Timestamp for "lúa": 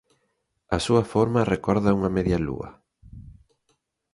2.47-2.69